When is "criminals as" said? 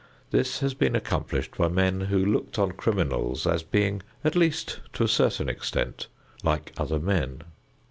2.71-3.61